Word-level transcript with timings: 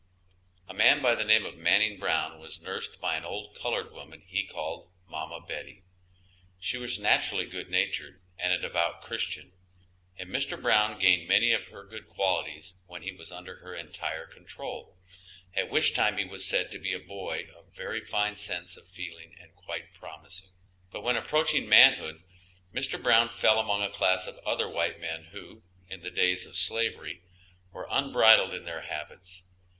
A 0.67 0.73
man 0.73 1.03
by 1.03 1.13
the 1.13 1.23
name 1.23 1.45
of 1.45 1.57
Manning 1.57 1.99
Brown 1.99 2.39
was 2.39 2.59
nursed 2.59 2.99
by 2.99 3.17
an 3.17 3.23
old 3.23 3.53
colored 3.53 3.91
woman 3.91 4.21
he 4.25 4.43
called 4.47 4.89
mamma 5.07 5.39
Betty. 5.41 5.83
She 6.59 6.75
was 6.79 6.97
naturally 6.97 7.45
good 7.45 7.69
natured 7.69 8.19
and 8.39 8.51
a 8.51 8.57
devout 8.57 9.03
Christian, 9.03 9.51
and 10.17 10.31
Mr. 10.31 10.59
Brown 10.59 10.97
gained 10.97 11.27
many 11.27 11.51
of 11.53 11.67
her 11.67 11.83
good 11.85 12.07
qualities 12.09 12.73
when 12.87 13.03
he 13.03 13.11
was 13.11 13.31
under 13.31 13.57
her 13.57 13.75
entire 13.75 14.25
control, 14.25 14.97
at 15.55 15.69
which 15.69 15.93
time 15.93 16.17
he 16.17 16.25
was 16.25 16.43
said 16.47 16.71
to 16.71 16.79
be 16.79 16.93
a 16.93 16.99
boy 16.99 17.47
of 17.55 17.71
very 17.71 18.01
fine 18.01 18.35
sense 18.35 18.75
of 18.77 18.89
feeling 18.89 19.35
and 19.39 19.53
quite 19.53 19.93
promising. 19.93 20.49
But 20.89 21.01
when 21.03 21.15
approaching 21.15 21.69
manhood 21.69 22.23
Mr. 22.73 22.99
Brown 22.99 23.29
fell 23.29 23.59
among 23.59 23.83
a 23.83 23.91
class 23.91 24.25
of 24.25 24.39
other 24.39 24.67
white 24.67 24.99
men 24.99 25.25
who, 25.25 25.61
in 25.89 26.01
the 26.01 26.09
days 26.09 26.47
of 26.47 26.57
slavery, 26.57 27.21
were 27.71 27.87
unbridled 27.91 28.55
in 28.55 28.63
their 28.63 28.81
habits. 28.81 29.43